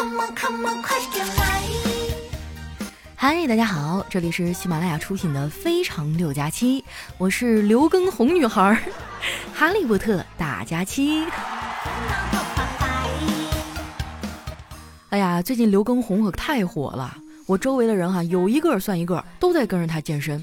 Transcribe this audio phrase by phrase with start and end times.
[0.00, 1.60] come on，快点来！
[3.14, 6.80] 嗨，大家好，这里是喜马拉雅出品的《非常六加七》，
[7.18, 8.80] 我是刘畊宏女孩，
[9.52, 11.26] 哈利波特大假期。
[15.10, 17.14] 哎呀，最近刘畊宏可太火了，
[17.44, 20.42] 我周围的人哈有一个算一个都在跟着他健身。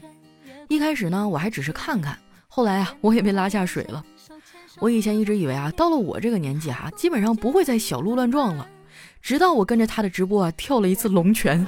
[0.67, 2.15] 一开始呢，我还只是看看，
[2.47, 4.05] 后来啊， 我也被拉下水了。
[4.77, 8.67] 我以前一直以为啊，到了我这个年纪哈，基本上不会再小鹿乱撞了。
[9.27, 11.67] 直到我跟着他的直播啊，跳了一次龙拳，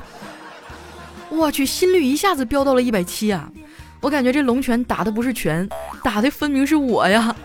[1.29, 3.52] 我去，心率一下子飙到了一百七啊！
[3.99, 5.67] 我感觉这龙拳打的不是拳，
[6.02, 7.35] 打的分明是我呀。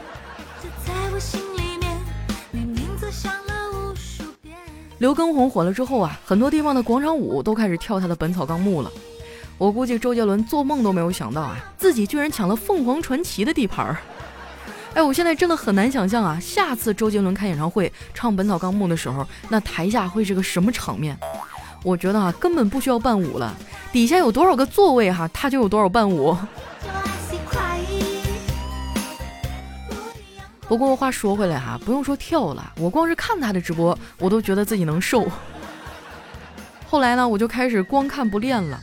[4.99, 8.93] 刘畊宏火了之后啊，很多地方的广场舞都开始跳他的《本草纲目》了。
[9.59, 13.97] 我估计周杰伦做梦都没有想到啊，自己居然抢了凤凰传奇的地盘儿。
[14.95, 21.19] 哎，我现在真的很难想象啊，下次周杰伦开演唱会唱《本草纲目》的时候，那台下会是个什么场面？
[21.83, 23.53] 我觉得啊，根本不需要伴舞了，
[23.93, 26.37] 底下有多少个座位哈，他就有多少伴舞。
[30.69, 35.27] 不过话说回来哈，不用说跳了，我光是看他的直播，我都觉得自己能瘦。
[36.87, 38.81] 后来呢，我就开始光看不练了。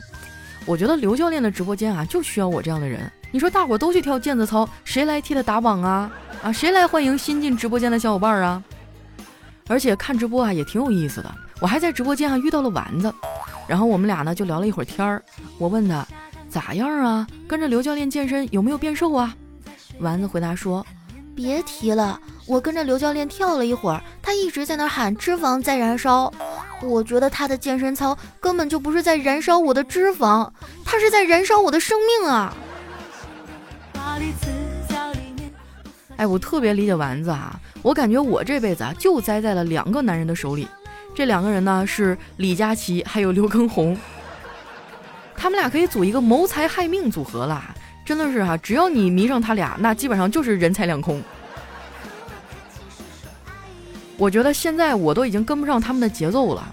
[0.66, 3.10] 我觉得刘教练的直播间啊，就需要我这样的人。
[3.32, 6.12] 你说大伙都去跳毽子操，谁来替他打榜啊？
[6.42, 8.62] 啊，谁来欢迎新进直播间的小伙伴啊？
[9.68, 11.34] 而且看直播啊也挺有意思的。
[11.58, 13.12] 我还在直播间啊遇到了丸子，
[13.66, 15.22] 然后我们俩呢就聊了一会儿天儿。
[15.56, 16.06] 我问他
[16.50, 17.26] 咋样啊？
[17.48, 19.34] 跟着刘教练健身有没有变瘦啊？
[19.98, 20.84] 丸子回答说：
[21.34, 26.30] 别提了，我跟着刘教练跳了一会儿，他一直在那喊脂肪在燃烧。
[26.82, 30.50] 我觉得他的健身操根本就不是在燃烧我的脂肪，
[30.84, 32.52] 他是在燃烧我的生命啊！
[36.22, 40.68] 哎，我特别理解丸子啊，我感觉我这辈子啊就栽在了两个男人的手里，
[41.16, 43.98] 这两个人呢是李佳琦还有刘畊宏，
[45.36, 47.60] 他们俩可以组一个谋财害命组合了，
[48.06, 51.20] 真的是哈，只要你迷上他俩，那基本上就是人财两空。
[54.16, 56.72] 我觉得现在我都已经跟不上他们的节奏了。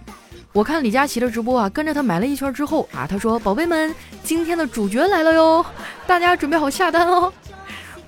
[0.54, 5.66] 我看李佳琦的直播啊，跟着他买了一圈之后啊，他说：“宝贝们，今天的主角来了哟，
[6.06, 7.34] 大家准备好下单哦。”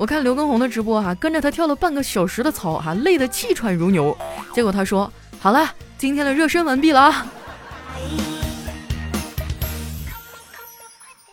[0.02, 4.18] 我看刘畊宏的直播哈，跟着他跳了半个小时的操哈，累得气喘如牛。
[4.52, 7.28] 结果他说：“好了，今天的热身完毕了啊。”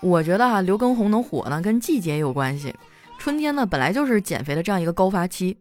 [0.02, 2.74] 我觉得哈，刘畊宏能火呢，跟季节有关系。
[3.18, 5.56] 春天呢，本来就是减肥的这样一个高发期，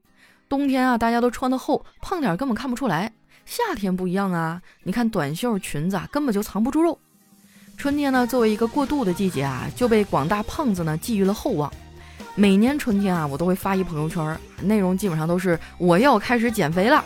[0.49, 3.13] 冬天啊，大家都穿的厚，胖点根本看不出来。
[3.45, 6.99] 夏天不一样啊，你看短袖裙子啊，根本就藏不住肉。
[7.77, 11.71] 春天呢，作为一个过渡的季节啊，就被广大胖子呢寄予了厚望。
[12.39, 17.03] 每年春天啊，我都会发一朋友圈，内容基本上都是我要开始减肥了。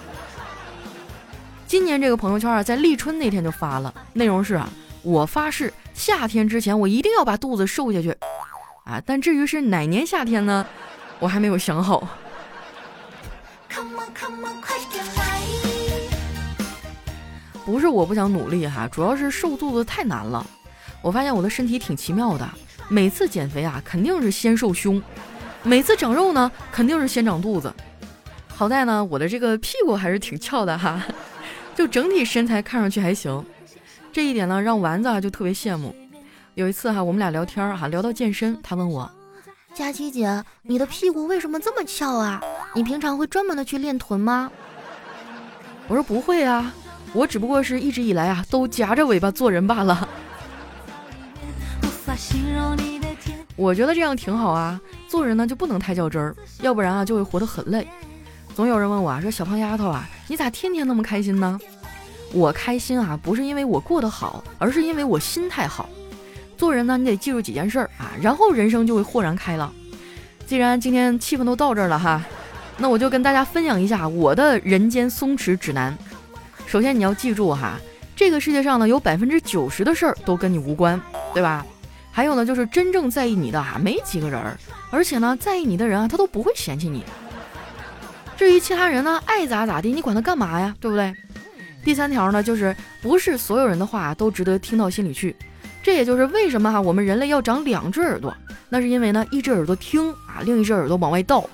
[1.66, 4.70] 今年这个朋友圈啊，在立春那天就发了，内容是啊，
[5.04, 8.14] 我发誓夏天之前我一定要把肚子瘦下去
[8.84, 9.02] 啊。
[9.06, 10.68] 但至于是哪年夏天呢，
[11.18, 12.06] 我还没有想好。
[17.64, 20.46] 不是我不想努力哈，主要是瘦肚子太难了。
[21.02, 22.50] 我发现我的身体挺奇妙的，
[22.92, 25.02] 每次减肥啊，肯定是先瘦胸；
[25.64, 27.74] 每次长肉呢，肯定是先长肚子。
[28.54, 31.02] 好在呢，我的这个屁股还是挺翘的哈，
[31.74, 33.46] 就整体身材看上去还行。
[34.12, 35.96] 这一点呢，让丸子啊就特别羡慕。
[36.56, 39.10] 有一次哈，我们俩聊天哈，聊到健身，他问我
[39.74, 42.42] ：“佳琪姐，你的屁股为什么这么翘啊？
[42.74, 44.52] 你平常会专门的去练臀吗？”
[45.88, 46.74] 我说：“不会啊。”
[47.16, 50.10] 我只不过是一直以来啊，都夹着尾巴做人罢了。
[53.56, 57.88] 我觉得这样挺好啊，做人呢就不能太较真儿，要不然啊就会活得很累。
[58.56, 61.60] 总有人问我啊，说小胖丫头啊，你咋天天那么开心呢？
[62.34, 65.90] 我开心啊，不是因为我过得好，而是因为我心态好。
[66.58, 69.74] 做人呢，你得记住几件事儿啊，然后人生就会豁然开朗。
[70.46, 72.24] 既然今天气氛都到这儿了哈，
[72.78, 75.98] 那我就跟大家分享一下我的人间松弛指南。
[76.66, 77.80] 首先你要记住哈，
[78.16, 81.00] 这个世界上呢有百分之九十的事儿都跟你无关，
[81.34, 81.66] 对吧？
[82.12, 84.58] 还有呢，就是真正在意你的啊没几个人儿，
[84.90, 87.04] 而且呢在意你的人啊他都不会嫌弃你。
[88.38, 91.16] 至于其他人呢，爱咋咋地，你管他干嘛呀，对不对？
[91.84, 95.36] 第三条呢，就是不是所有人的话都值得听到心里去。
[95.82, 98.36] 这也就是为什么哈我们人类要长两只耳朵，
[98.70, 101.50] 那是因为呢一只耳朵听啊，另一只耳朵往外倒。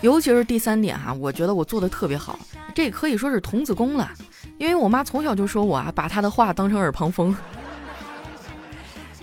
[0.00, 2.38] 尤其是第三点哈，我觉得我做的特别好，
[2.74, 4.08] 这可以说是童子功了。
[4.58, 7.34] 因为我妈从小就说我啊，把她的话当成耳旁风。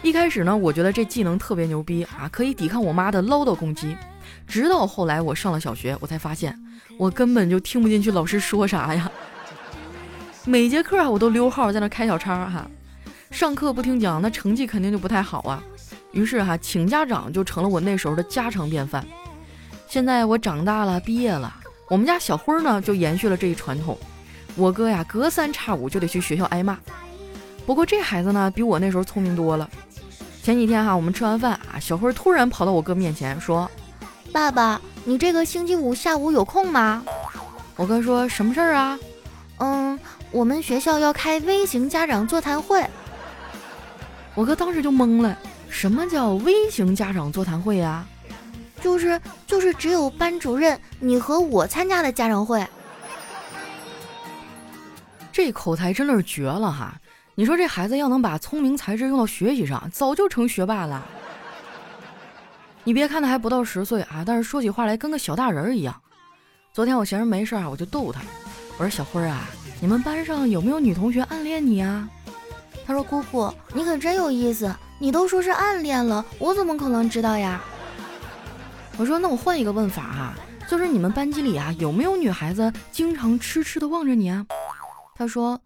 [0.02, 3.96] 一开始呢，我觉得这技能特别牛逼啊，可以抵抗我妈的唠叨攻击。
[4.48, 6.58] 直到后来我上了小学，我才发现
[6.98, 9.12] 我根本就听不进去老师说啥呀。
[10.46, 12.66] 每节课啊，我都溜号在那开小差哈。
[13.32, 15.62] 上课不听讲，那成绩肯定就不太好啊。
[16.12, 19.06] 于是哈，请家长就成了我那时候的家常便饭。
[19.88, 21.54] 现在我长大了，毕业了，
[21.90, 23.98] 我们家小辉呢就延续了这一传统。
[24.56, 26.78] 我哥呀，隔三差五就得去学校挨骂。
[27.66, 29.69] 不过这孩子呢，比我那时候聪明多了。
[30.42, 33.69] 前几天哈，我们吃完饭啊，小辉突然跑到我哥面前说
[34.31, 37.04] ：“爸爸，你这个星期五下午有空吗？”
[37.75, 38.98] 我哥说什么事儿啊？
[39.57, 40.00] 嗯，
[40.31, 42.86] 我们学校要开微型家长座谈会。
[44.36, 45.38] 我哥当时就懵了，
[45.68, 48.06] 什么叫微型家长座谈会呀？
[48.81, 52.66] 就是就是只有班主任你和我参加的家长会。
[55.36, 56.96] 这口才真的是绝了哈！
[57.36, 61.06] 你说这孩子要能把聪明才智用到学习上，早就成学霸了。
[62.86, 65.94] 你别看他还不到十岁啊，但是说起话来跟个小大人一样。
[66.72, 68.22] 昨天我闲着没事啊，我就逗他，
[68.78, 69.42] 我说小辉啊，
[69.82, 72.08] 你们班上有没有女同学暗恋你啊？
[72.88, 77.62] 他说姑姑，你可真有意思，你都说是暗恋了，我怎么可能知道呀？
[78.96, 80.34] 我说那我换一个问法啊，
[80.70, 84.46] 就是你们班级里啊有没有女孩子经常痴痴的望着你啊？
[85.15, 85.59] 他说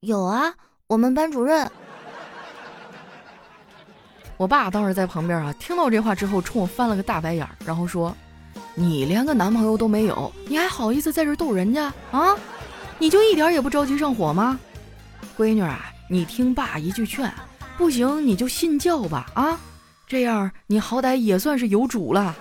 [0.00, 0.52] 有啊。
[0.86, 1.68] 我们班主任，
[4.36, 8.14] 我爸当时在旁边啊，听到这话之后，冲我翻了个大白眼，然后说
[8.76, 12.36] ：“你连个男朋友都没有，你还好意思在这逗人家啊？
[12.98, 14.60] 你就一点也不着急上火吗？
[15.38, 17.32] 闺女啊，你听爸一句劝，
[17.78, 19.58] 不行你就信教吧啊，
[20.06, 22.36] 这样你好歹也算是有主了。”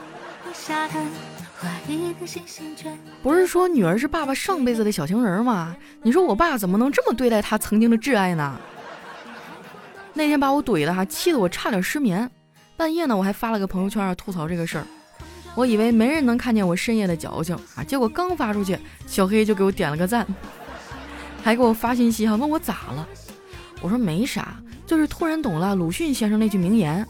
[3.22, 5.76] 不是说女儿是爸爸上辈子的小情人吗？
[6.02, 8.60] 你说我爸怎么能这么对待他曾经的挚爱呢？
[10.14, 12.30] 那天把我怼的哈，气得我差点失眠。
[12.76, 14.86] 半夜呢，我还发了个朋友圈啊吐槽这个事儿。
[15.56, 20.26] 我以为没人能看见我深夜的矫情啊，结果刚发出去，小黑就给我点了个赞，
[21.44, 23.08] 还给我发信息哈，问我咋了。
[23.82, 24.56] 我说没啥，
[24.86, 27.08] 就是突然懂了鲁迅先生那句名言：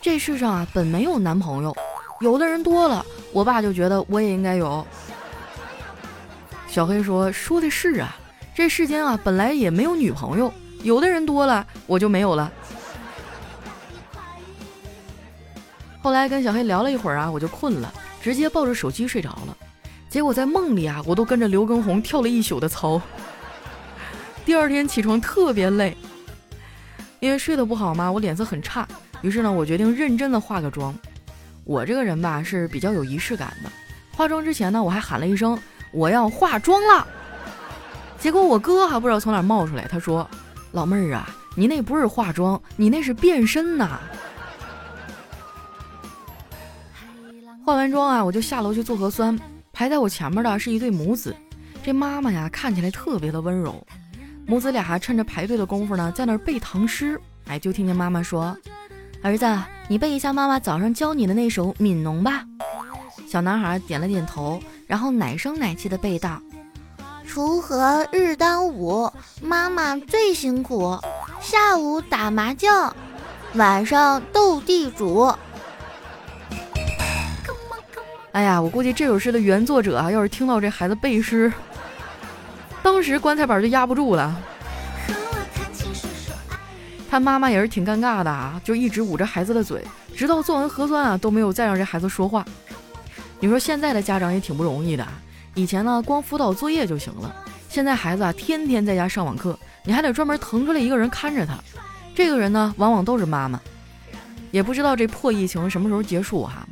[0.00, 1.74] 这世上啊，本没有男朋友。
[2.20, 4.86] 有的人多了，我爸就觉得我也应该有。
[6.68, 8.14] 小黑说：“说的是啊，
[8.54, 10.52] 这世间啊本来也没有女朋友，
[10.82, 12.52] 有的人多了，我就没有了。”
[16.02, 17.90] 后来跟小黑聊了一会儿啊，我就困了，
[18.20, 19.56] 直接抱着手机睡着了。
[20.10, 23.00] 结果在梦里啊，我都跟着刘畊宏跳了一宿的操。
[24.44, 25.96] 第二天起床特别累，
[27.18, 28.86] 因为睡得不好嘛，我脸色很差。
[29.22, 30.94] 于是呢，我决定认真的化个妆。
[31.70, 33.70] 我这个人吧是比较有仪式感的，
[34.10, 35.56] 化妆之前呢，我还喊了一声
[35.92, 37.06] 我要化妆了。
[38.18, 40.28] 结果我哥还不知道从哪冒出来，他说
[40.74, 44.00] ：“老妹儿啊，你那不是化妆，你那是变身呐。
[47.64, 49.38] ”化完妆啊，我就下楼去做核酸，
[49.72, 51.32] 排在我前面的是一对母子，
[51.84, 53.86] 这妈妈呀看起来特别的温柔，
[54.44, 58.58] 母子俩趁着排队的功夫呢，在那儿背唐诗，哎，就听见妈妈说。
[59.22, 59.46] 儿子，
[59.90, 62.44] 你背一下妈妈早上教你的那首《悯农》吧。
[63.26, 66.40] 小男孩点了点头，然后奶声奶气的背道
[67.28, 69.10] ：“锄禾日当午，
[69.42, 70.96] 妈妈最辛苦。
[71.40, 72.94] 下午打麻将，
[73.54, 75.28] 晚上斗地主。”
[78.30, 81.52] 哎呀，我估计这首诗的原作者啊，要是听到这孩子背诗，
[82.80, 84.40] 当时棺材板就压不住了。
[87.10, 92.46] 他妈妈也是挺尴尬的啊，就一直捂着孩子的嘴，直到做完核酸啊都没有再让这孩子说话。
[93.40, 95.04] 你说现在的家长也挺不容易的，
[95.54, 97.34] 以前呢光辅导作业就行了，
[97.68, 101.58] 现在孩子啊天天在家上网课，你还得专门腾出来一个人看着他。
[102.14, 103.60] 这个人呢往往都是妈妈，
[104.52, 106.64] 也不知道这破疫情什么时候结束哈。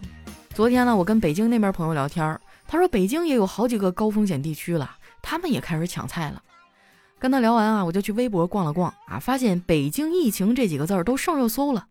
[0.54, 4.88] 昨天呢我跟北京那边朋友聊天，他说北京也有好几个高风险地区了，
[5.20, 6.40] 他们也开始抢菜了。
[7.18, 11.86] 跟他聊完啊，我就去微博逛了逛啊，发现“北京疫情”这几个字儿都上热搜了。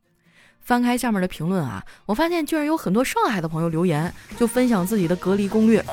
[0.61, 5.83] 翻开下面的评论啊，我发现居然有很多上海的朋友留言，就分享自己的隔离攻略。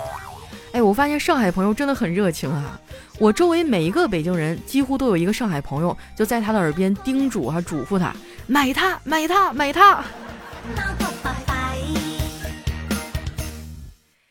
[0.73, 2.81] 哎，我发现上海朋友真的很热情啊！
[3.21, 8.13] 我周围每一个北京人几乎都有一个上海朋友，就在他的耳边叮嘱啊、嘱咐他
[8.49, 10.05] 买它、买它、买它。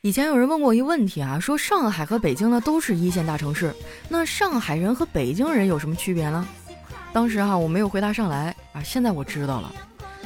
[0.06, 3.74] 以前有人问过一个问题啊，说上海和北京呢都是一线大城市，
[4.10, 6.46] 那上海人和北京人有什么区别呢？
[7.14, 9.74] 当时哈我没有回答上来啊，现在我知道了，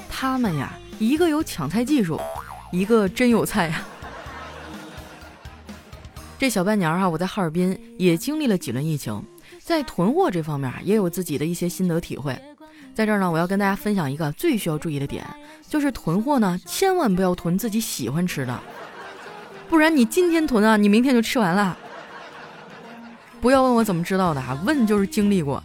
[0.09, 2.19] 他们呀一个有抢菜技术，
[2.71, 3.85] 一个真有菜呀。
[6.39, 9.23] 这小半年哈我在哈尔滨也经历了几轮疫情，
[9.61, 12.35] 在囤货这方面也有自己的一些心得体会，
[12.95, 15.23] 在这儿呢我要跟大家分享一个最需要注意的点，
[15.69, 18.59] 就是囤货呢千万不要囤自己喜欢吃的。
[19.69, 21.77] 不然你今天囤啊，你明天就吃完了。
[23.39, 25.63] 不要问我怎么知道的啊，问就是经历过。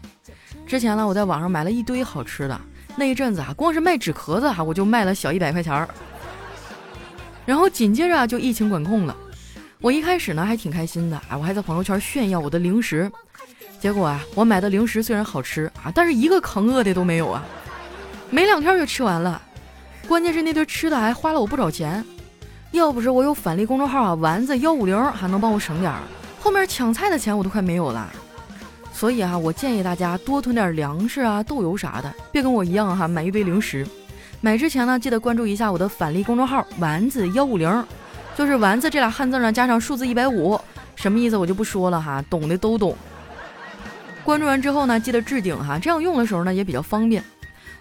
[0.66, 2.60] 之前呢，我在网上买了一堆好吃的，
[2.96, 5.88] 那一阵子啊，光是卖纸壳子啊，我就卖了小一百块钱儿。
[7.46, 9.16] 然后紧接着啊，就疫情管控了。
[9.80, 13.10] 我一开始呢还挺开心的啊，我还在朋友圈炫耀我的零食。
[13.80, 17.44] 结果啊，我买的零食虽然好吃啊，但是一个抗饿的都没有啊，
[18.30, 19.40] 没两天就吃完了。
[20.06, 22.04] 关键是那顿吃的还花了我不少钱，
[22.72, 26.00] 要不是我有返利公众号啊，丸子幺五零还能帮我省点儿，
[26.40, 28.10] 后面抢菜的钱我都快没有了。
[28.92, 33.86] 所以啊，我建议大家多囤点粮食啊、豆油啥的，别跟我一样哈，买一堆零食。
[34.40, 37.84] 买之前呢，记得关注一下我的返利公众号丸子幺五零，
[38.34, 40.58] 就是丸子这俩汉字呢加上数字一百五，
[40.96, 42.96] 什么意思我就不说了哈，懂的都懂。
[44.24, 47.22] 关注完之后呢，记得置顶哈，这样用的时候呢也比较方便。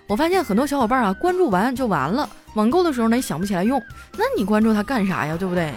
[0.07, 3.81] 我发现很多小伙伴啊，关注完就完了，网购的时候呢也想不起来用，
[4.17, 5.35] 那你关注它干啥呀？
[5.37, 5.73] 对不对？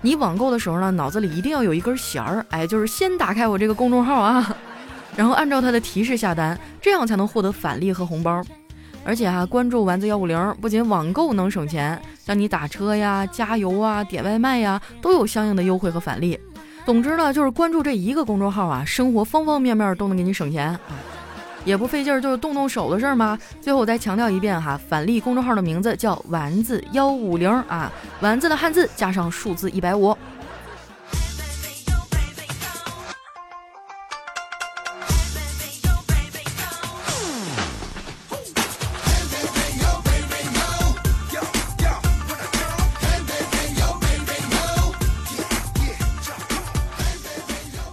[0.00, 4.56] 你网购的时候呢，脑子里一定要有一根弦儿，哎，就是先打开我这个公众号啊，
[5.16, 8.42] 然后按照它的提示下单，这样才能获得返利和红包。
[9.04, 16.38] 而且哈，关注丸子幺五零，不仅网购能省钱，像你打车呀、加油啊、点外卖呀，都有相应的优惠和返利。
[16.84, 20.80] 总之呢，就是关注这一个公众号啊，生活方方面面都能给你省钱啊，
[21.68, 23.38] 也不费劲儿，就是动动手的事儿吗？
[23.60, 30.16] 最后我再强调一遍哈，返利公众号的名字叫丸子幺五零啊，丸子的汉字加上数字一百五。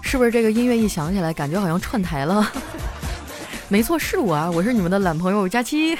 [0.01, 2.49] 是不是这个音乐一响起来，感觉好像串台了？
[3.67, 5.97] 没错，是我啊，我是你们的懒朋友佳期。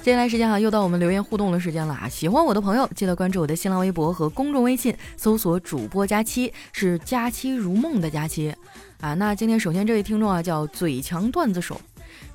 [0.00, 2.08] 接下来时间啊，又到我们留言互动的时间了啊！
[2.08, 8.54] 喜欢我的朋友，记得关注我的新浪微博和公众微信，搜索主播佳期，是佳期如梦的佳期
[9.00, 9.12] 啊。
[9.14, 11.78] 那今天首先这位听众啊，叫嘴强段子手，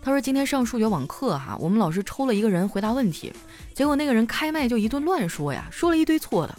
[0.03, 3.31] 他说今天上数学网课哈，我们老师抽了一个人回答问题，
[3.73, 6.53] 结果那个人开麦就一顿乱说呀，说了一堆错的，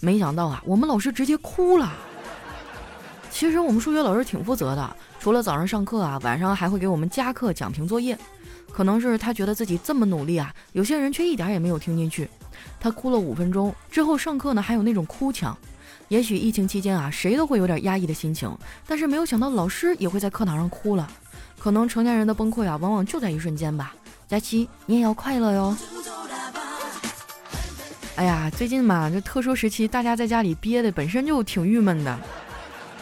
[0.00, 1.90] 没想到啊，我们老师直接哭了。
[3.30, 8.16] 其实我们数学老师挺负责的，除了早上上课啊，晚上还会给我们加课讲评作业。
[8.70, 12.28] 可能是他觉得自己这么努力啊，有些人却一点也没有听进去。
[12.78, 15.56] 他哭了五分钟之后上课呢，还有那种哭腔。
[16.08, 18.50] 也许疫情期间啊，谁都会有点压抑的心情，
[18.86, 21.10] 但是没有想到老师也会在课堂上哭了。
[21.58, 23.94] 可能成年人的崩溃啊，往往就在一瞬间吧。
[24.28, 25.76] 佳期，你也要快乐哟。
[28.16, 32.18] 哎呀，最近嘛，这特殊时期，大家在家里憋的本身就挺郁闷的。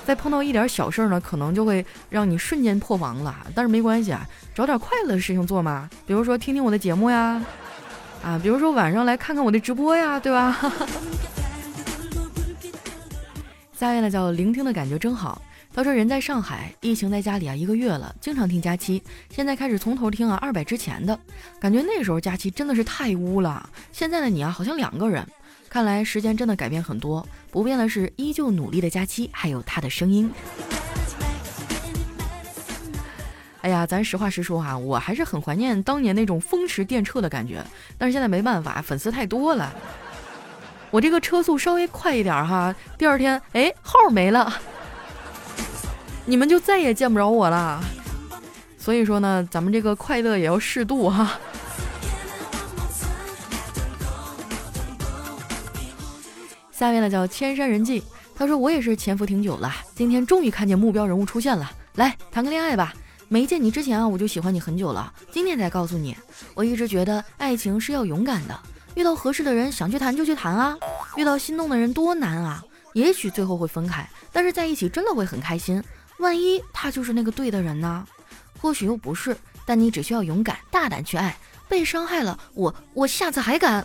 [0.07, 3.35] 再碰到一点小事儿呢，可能就会让你瞬间破防了。
[3.55, 7.43] 但是没关系啊，找点快乐的事情做嘛，比如说听听我的节目呀，
[8.23, 10.57] 啊，比如说晚上来看看我的直播呀，对吧？
[13.77, 15.43] 下面呢叫聆听的感觉真好。
[15.75, 21.19] 他说人在上海，疫情在家里啊一个月了，经常听佳期，现在开始从头听啊二百之前的，
[21.61, 23.69] 感觉那时候佳期真的是太污了。
[23.93, 25.27] 现在的你啊好像两个人。
[25.77, 30.33] 看来时间真的改变很多，不变的是依旧努力的佳期，还有他的声音。
[33.61, 37.63] 哎呀，咱实话实说哈，我还是很怀念当年那种风驰电掣的感觉。
[37.99, 39.71] 但是现在没办法，粉丝太多了，
[40.91, 44.51] 我这个车速稍微快一点哈，第二天哎号没了，
[46.25, 47.85] 你们就再也见不着我了。
[48.79, 51.39] 所以说呢，咱们这个快乐也要适度哈。
[56.77, 58.03] 下面呢叫千山人迹，
[58.35, 62.93] 他说我也是潜伏挺久了，今天终于看见目标人物出现了，来谈个恋爱吧。
[63.29, 66.15] 没见你之前啊，我就喜欢你很久了，今天才告诉你，
[66.53, 68.61] 我一直觉得爱情是要勇敢的，
[68.95, 70.77] 遇到合适的人想去谈就去谈啊，
[71.17, 75.83] 遇到心动的人多难啊，也许最后会分开，但是在一起真的会很开心。
[76.19, 78.07] 万一他就是那个对的人呢？
[78.61, 83.83] 或许又不是，但你只需要勇敢大胆去爱，被伤害了，我我下次还敢。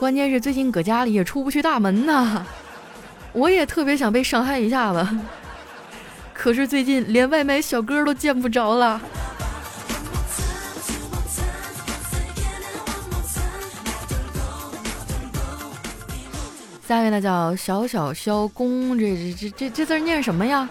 [0.00, 2.42] 关键是最近搁家里也出不去大门呐，
[3.34, 5.06] 我也特别想被伤害一下子，
[6.32, 8.98] 可是最近连外卖小哥都见不着了。
[16.88, 20.66] 下面呢叫小小肖公，这这这这这字念什么呀？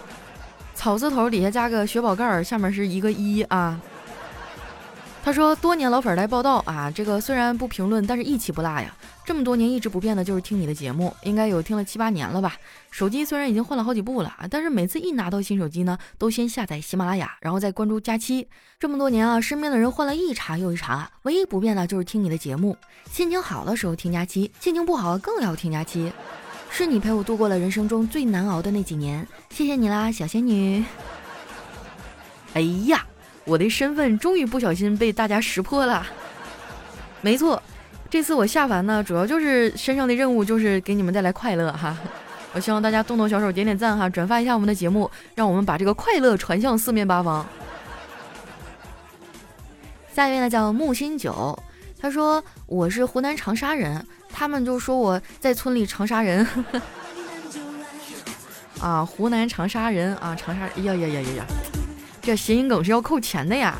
[0.74, 3.80] 草字头底下加个雪宝盖，下面是一个一啊。
[5.22, 8.92] 他说：“多年老粉来报道啊，这个虽然不评论，但是一期不落呀。
[9.30, 12.56] 这么多年一直不变的就是听你的节目，应该有听了七八年了吧。
[12.90, 18.48] 手机虽然已经换了好几部了，但是每次一拿到新手机呢，都先下载喜马拉雅，然后再关注佳期。
[18.80, 22.76] 这么多年啊，身边的人换了一茬又一茬，唯一不变的就是听你的节目。
[23.08, 26.12] 心情好的时候听佳期，心情不好更要听佳期。
[26.68, 30.84] 是你陪我度过了人生中最难熬的那几年，谢谢你啦，小仙女。
[32.54, 33.06] 哎呀！”
[33.46, 36.04] 我的身份终于不小心被大家识破了。
[37.20, 37.62] 没错，
[38.10, 41.96] 这次我下凡呢，主要就是身上的任务就是给你们带来快乐哈。
[42.52, 47.46] 我希望大家动动小手，点点赞哈，转发一下我们的节目，让我们把这个快乐传向四面八方。
[50.12, 51.56] 下一位呢叫木心九，
[52.00, 56.44] 他说我是湖南长沙人，他们就说我在村里长沙人。
[58.80, 61.44] 啊，湖南长沙人啊，长沙，呀呀呀呀呀！
[62.20, 63.78] 这谐音梗是要扣钱的呀！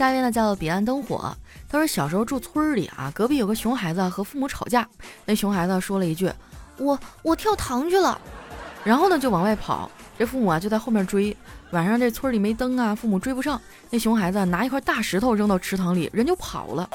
[0.00, 1.36] 下一位呢叫彼岸灯火，
[1.68, 4.88] 他说小时候住村里啊，隔壁有个熊孩子和父母吵架，
[5.26, 6.32] 那熊孩子说了一句
[6.80, 8.18] ：“我我跳塘去了。”
[8.82, 11.36] 然后呢就往外跑，这父母啊就在后面追。
[11.72, 16.88] 晚上这村里没灯啊，父母追不上，那熊孩子拿一块大石头扔到池塘里，人就跑了。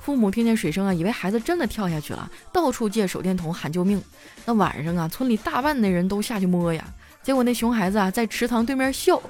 [0.00, 4.02] 父母听见水声啊，以为孩子真的跳下去了，到处借手电筒喊救命。
[4.46, 6.82] 那晚上啊，村里大半的人都下去摸呀，
[7.22, 9.20] 结果那熊孩子啊在池塘对面笑。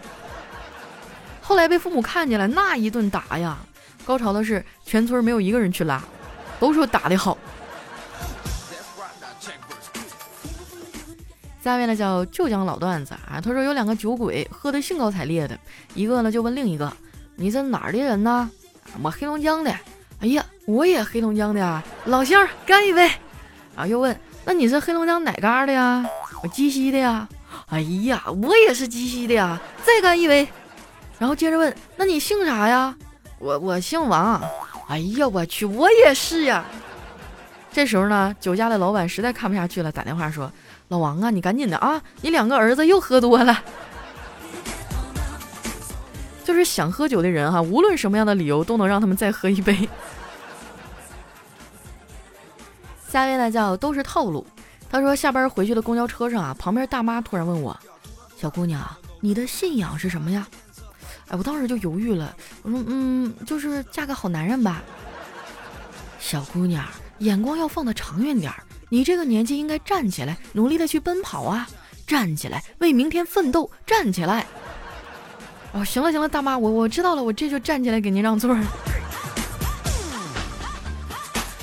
[1.48, 3.56] 后来被父母看见了，那一顿打呀。
[4.04, 5.98] 高潮的是，全村没有一个人去拉，
[6.60, 7.38] 都说打得好。
[11.64, 15.58] 下面呢叫旧疆老段子啊，他说有两个酒鬼喝得兴高采烈的，
[15.94, 16.94] 一个呢就问另一个
[17.36, 18.50] ：“你是哪儿的人呢
[19.02, 19.74] ？”“我黑龙江的。”
[20.20, 23.10] 哎呀，我也黑龙江的啊，老乡干一杯。
[23.74, 24.14] 然后又问，
[24.44, 26.04] 那你是黑龙江哪嘎的呀？
[26.42, 27.26] 我鸡西的呀。
[27.70, 30.46] 哎呀，我也是鸡西的呀，再干一杯。
[31.18, 32.94] 然后接着问，那你姓啥呀？
[33.38, 34.40] 我我姓王。
[34.88, 36.64] 哎呀，我去，我也是呀。
[37.70, 40.50] 这时候呢，酒家的老板实在看不下去了，打电话说，
[40.88, 43.62] 老王啊，你赶紧的啊，你两个儿子又喝多了。
[46.44, 49.88] 就是想喝酒的人哈，无论什么样的理由都能让他们再喝一杯。
[53.06, 54.46] 下一位呢叫都是套路，
[54.90, 57.78] 他说下班回去的公交车上啊，旁边大妈突然问我
[58.40, 58.80] ：“小姑娘，
[59.20, 60.48] 你的信仰是什么呀？”
[61.28, 64.82] 哎，我当时就犹豫了，我说：“嗯，就是嫁个好男人吧。”
[66.18, 66.84] 小姑娘，
[67.18, 71.68] 眼光要放的长远点儿，你这个年纪应该站起来，努力的去奔跑啊！
[72.06, 74.46] 站起来，为明天奋斗，站起来！
[75.72, 78.56] 哦，行了行了，大妈，我我知道了，我这就站起来给您让座。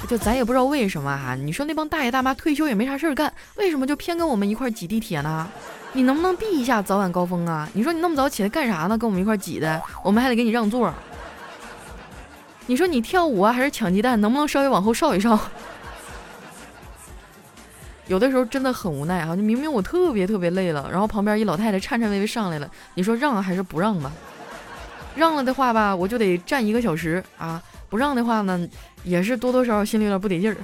[0.07, 5.49] 就咱也不知道为什么哈，你说那帮大爷大妈退休也没啥事儿干，为什么就偏跟我们一块挤地铁呢？
[5.95, 7.69] 你能不能避一下早晚高峰啊？
[7.71, 8.97] 你说你那么早起来干啥呢？
[8.97, 10.93] 跟我们一块挤的，我们还得给你让座。
[12.65, 14.19] 你说你跳舞啊，还是抢鸡蛋？
[14.19, 15.39] 能不能稍微往后稍一稍？
[18.07, 24.11] 有的时候真的很无奈哈，就明明我特别特别累了，然后旁边一老太太颤颤巍巍上来了，你说让还是不让吧？
[25.15, 28.67] 让了的话吧，我就得站一个小时啊；不让的话呢，
[29.05, 30.57] 也是多多少少心里有点不得劲儿。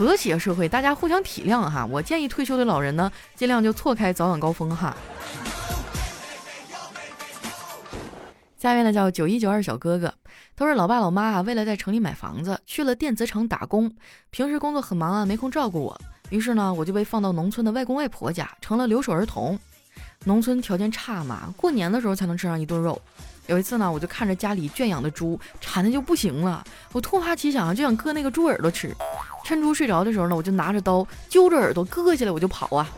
[0.00, 1.84] 和谐社会，大家互相体谅哈。
[1.84, 4.96] 我建议退休的老人呢，尽量就错开早晚高峰哈。
[8.56, 10.14] 下面呢叫九一九二小哥哥，
[10.56, 13.94] 他说老爸老妈啊，为了在城里买房子，去了电子厂打工。
[14.30, 16.00] 平时工作很忙啊，没空照顾我。
[16.30, 19.58] 于是呢，我就被放到农村的外公外婆家，成了留守儿童。
[20.24, 22.98] 农村条件差嘛，过年的时候才能吃上一顿肉。
[23.50, 28.94] 有一次呢，我就看着家里圈养的猪馋的就不行了，我突发奇想，就想割那个猪耳朵吃。
[29.44, 32.88] 趁猪睡着的时候呢，我就拿着刀揪着耳朵割下来，我就跑啊。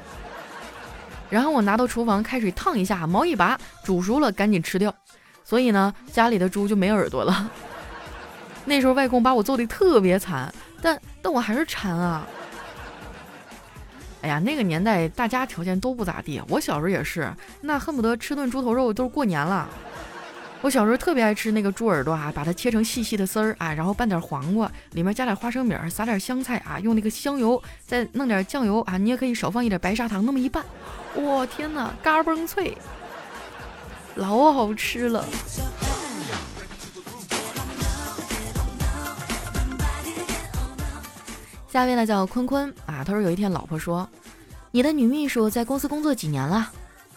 [1.30, 4.94] 然后我拿到厨房开水烫一下，毛一拔，煮熟了赶紧吃掉。
[5.42, 7.50] 所以呢，家里的猪就没耳朵了。
[8.66, 12.26] 那时候外公把我揍得特别惨，但但我还是馋啊。
[14.20, 19.66] 哎呀，那个年代大家条件都不咋地，我小时候也是，那恨不得吃顿猪头肉都是过年了。
[20.62, 30.64] 我小时候特别爱吃那个猪耳朵啊，把它切成细细的丝儿啊，然后拌点黄瓜，里面加点花生米，撒点香菜啊，用那个香油再弄点酱油啊，你也可以少放一点白砂糖，那么一拌，
[31.16, 32.78] 哇天哪，嘎嘣脆。
[34.14, 35.24] 老好吃了。
[41.68, 44.08] 下面呢叫坤坤啊，他说有一天老婆说
[44.70, 46.70] ：“你的女秘书在公司工作几年了？”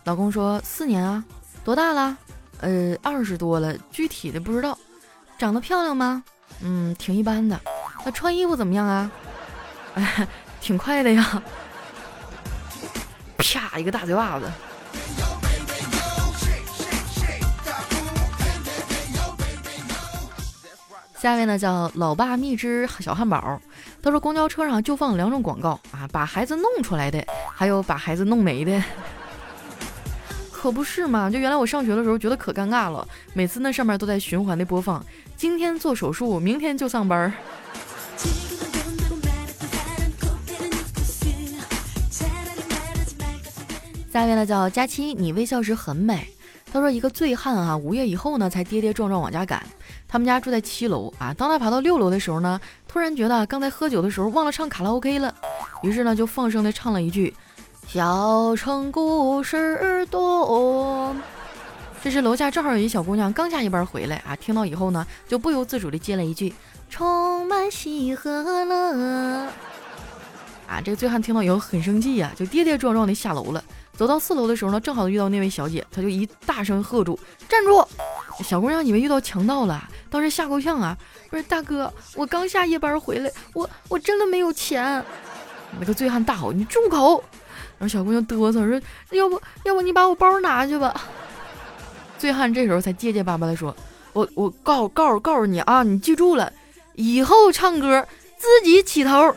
[0.06, 1.24] 老公说：“四年啊。”
[1.64, 2.18] 多大了？
[2.62, 4.78] 呃二十多了具体的不知道。
[5.38, 6.24] 长得漂亮吗？
[6.62, 7.60] 嗯挺一般的。
[8.06, 9.12] 那穿衣服怎么样啊？
[9.96, 10.28] 哎
[10.62, 11.42] 挺快的呀。
[13.38, 14.50] 啪一个大嘴巴子。
[21.18, 23.60] 下一位呢叫老爸蜜汁小汉堡。
[24.02, 28.82] 他说公交车上就放两种广告啊把孩子弄出来的还有把孩子弄没的。
[30.66, 31.30] 可不是嘛？
[31.30, 35.06] 就原来我上学的时候觉得可尴尬了，每次那上面都在循环的播放，
[35.38, 37.32] 今天做手术，明天就上班。
[44.12, 46.28] 下一位呢叫佳期，你微笑时很美。
[46.74, 49.64] 他说一个醉汉啊，午夜以后呢才跌跌撞撞往家赶。
[50.08, 55.32] 他们家住在七楼啊，当他爬到六楼的时候呢，突然觉得刚才喝酒的时候忘了唱卡拉 OK 了，
[55.84, 57.32] 于是呢就放声的唱了一句。
[57.88, 61.16] 小城故事多。
[62.04, 66.54] 这时楼下正好有一小姑娘刚下一班回来啊，听到以后呢，就不由自主的接了一句
[66.90, 69.48] ：“充满喜和乐。”
[70.68, 73.64] 啊，这个醉汉听到以后很生气呀，就跌跌撞撞的下楼了。
[73.94, 77.18] 走到四楼的时候呢，正好遇到那位小姐，他就一大声喝住
[77.48, 77.84] ：“站住！”
[78.44, 80.98] 小姑娘以为遇到强盗了，当时吓够呛啊！
[81.30, 85.04] 不是大哥，我刚下夜班回来，我我真的没有钱。
[85.80, 87.24] 那个醉汉大吼：“你住口！”
[87.78, 90.94] 然后小姑娘嘚瑟说：“要不要不你把我包拿去吧。”
[92.18, 93.76] 醉汉这时候才结结巴巴的说
[94.14, 96.52] ：“我我告告告诉你啊，你记住了，
[96.94, 98.08] 以后唱歌
[98.38, 99.36] 自己起头。”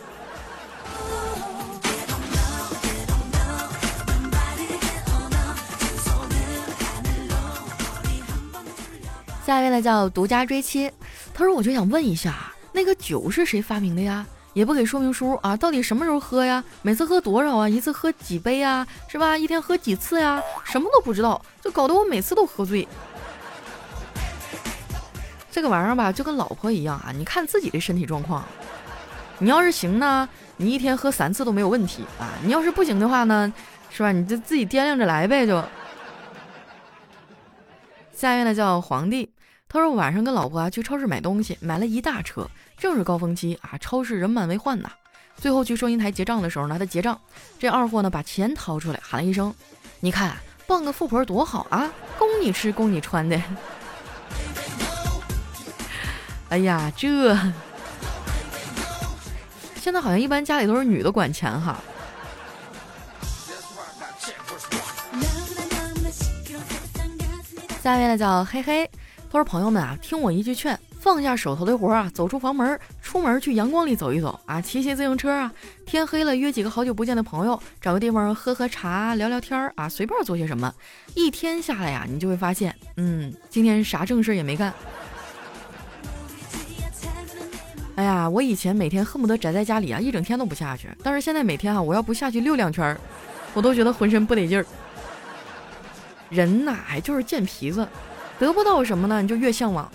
[9.44, 10.92] 下一位呢叫独家追妻，
[11.34, 14.24] 他说：“我就想问一下，那个酒是谁发明的呀？”
[14.54, 16.64] 也不给说明书啊，到底什么时候喝呀？
[16.82, 17.68] 每次喝多少啊？
[17.68, 18.86] 一次喝几杯呀？
[19.06, 19.36] 是吧？
[19.36, 20.42] 一天喝几次呀？
[20.64, 22.86] 什么都不知道，就搞得我每次都喝醉。
[25.50, 28.44] 这个玩意儿吧，就跟老婆一样啊，你看自己的身体状况。
[29.38, 32.30] 你要是行呢，你一天喝三次都没有问题啊。
[32.42, 33.52] 你要是不行的话呢，
[33.90, 34.10] 是吧？
[34.10, 35.62] 你就自己掂量着来呗，就。
[38.12, 39.30] 下一位呢叫皇帝，
[39.68, 42.48] 他说晚上跟老婆啊去超市买东西，买了一大车。
[42.78, 44.90] 正是高峰期啊，超市人满为患呐。
[45.36, 47.20] 最后去收银台结账的时候呢，他结账，
[47.58, 49.54] 这二货呢把钱掏出来，喊了一声
[50.00, 50.36] ：“你看，
[50.66, 53.40] 傍个富婆多好啊，供你吃，供你穿的。
[56.50, 57.36] ”哎呀，这
[59.80, 61.78] 现在好像一般家里都是女的管钱哈。
[67.82, 68.90] 下面呢叫嘿嘿，
[69.30, 75.50] 他说：“朋友们啊，听我一句劝。”放下手头的活啊，走出房门，出门去阳光里走一走啊，骑骑自行车啊。
[75.86, 80.70] 天黑了，约几个好久不见的朋友，找个地方喝喝茶，聊聊天啊，随便做些什么。
[81.14, 84.70] 一天下来呀，你就会发现，嗯，今天啥正事也没干。
[87.96, 90.90] 哎呀，我以前每天恨不得宅在家里啊，一整天都不下去。
[91.02, 92.94] 但是现在每天啊，我要不下去溜两圈，
[93.54, 94.66] 我都觉得浑身不得劲儿。
[96.28, 97.88] 人呐，还就是贱皮子，
[98.38, 99.90] 得不到什么呢，你就越向往。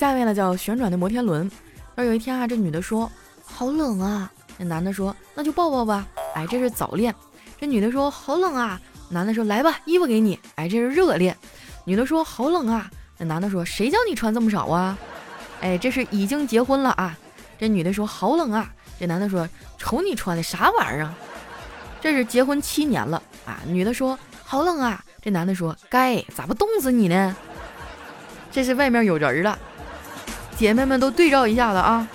[0.00, 1.50] 下面呢叫旋转的摩天轮。
[1.94, 3.12] 而有一天啊，这女的说
[3.44, 6.06] 好冷啊，这男的说那就抱抱吧。
[6.34, 7.14] 哎，这是早恋。
[7.60, 10.40] 这女的说好冷啊，男的说来吧，衣服给你。
[10.54, 11.36] 哎，这是热恋。
[11.84, 14.96] 女的说好冷啊，那男的说谁叫你穿这么少啊？
[15.60, 17.14] 哎，这是已经结婚了啊。
[17.58, 21.14] 这女的说好冷啊，这男的说瞅你穿的啥玩意儿啊？
[22.00, 23.60] 这是结婚七年了啊。
[23.66, 27.36] 女的说好冷啊，这男的说该咋不冻死你呢？
[28.50, 29.58] 这是外面有人了。
[30.60, 32.06] 姐妹们都对照一下子啊！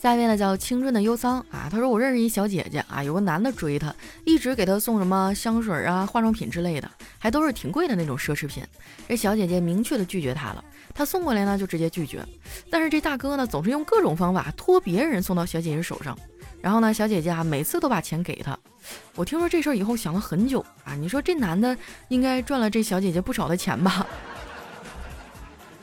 [0.00, 8.64] 下一位呢叫青春的忧桑啊，他说我认识一小姐姐啊，有个男的追她，一直给她送什么香水啊、化妆品之类的，还都是挺贵的那种奢侈品。
[9.06, 12.26] 这小姐姐明确的拒绝他了，他送过来呢就直接拒绝，
[12.68, 16.18] 但是这大哥呢总是用各种方法托别人送到小姐姐手上。
[16.60, 18.58] 然后呢，小姐姐啊，每次都把钱给他。
[19.14, 21.76] 我听说这事儿以后想了很久啊，你说这男的
[22.08, 24.06] 应该赚了这小姐姐不少的钱吧？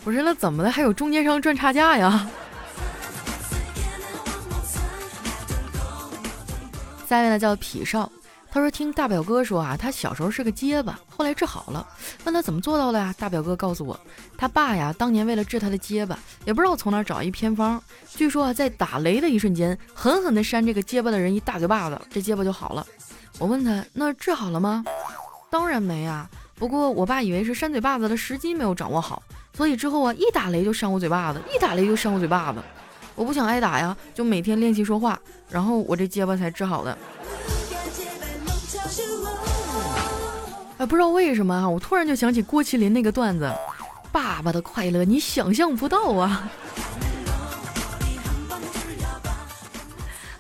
[0.04, 2.28] 不是，那怎么的还有中间商赚差价呀？
[7.08, 8.12] 下面呢叫痞少。
[8.54, 11.84] 他说：“听大表哥说啊，他小时候是个结巴，后来治好了。
[12.24, 13.12] 问他怎么做到的呀？
[13.18, 14.00] 大表哥告诉我，
[14.38, 17.82] 他爸呀，当年为了治他的结巴，也不知道从哪找一偏方。
[18.10, 22.86] 据说啊，在打雷的一瞬间，狠狠地扇这个结巴的人一大嘴巴子，这结巴就好了。
[23.40, 24.86] 我问他，那治好了吗？
[25.50, 26.30] 当然没啊。
[26.54, 29.24] 不过我爸以为是扇嘴巴子的时机没有掌握好，
[29.58, 32.62] 所以之后啊，一打雷就扇我嘴巴子，一打雷就扇我嘴巴子。
[33.16, 36.96] 我不想挨打呀，就每天练习说话，然后我这结巴才治好的。”
[40.86, 43.52] 不知道为什么啊，我突然就想起郭麒麟那个段子
[44.12, 46.50] ：“爸爸的快乐你想象不到啊。”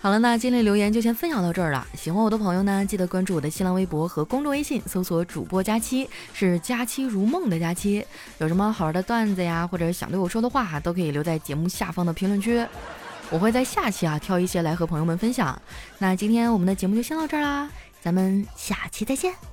[0.01, 1.87] 好了，那今天留言就先分享到这儿了。
[1.95, 8.05] 喜欢我的朋友呢，记得关注我的新浪微博和公众微信，搜索主播佳期，是佳期如梦的佳期。
[8.39, 12.65] 有什么好玩的段子呀，或者想对我说的话，都可以留在节目下方的评论区，
[13.29, 15.57] 我会在下期啊挑一些来和朋友们分享。
[15.99, 17.69] 那今天我们的节目就先到这儿啦，
[18.01, 19.52] 咱们下期再见。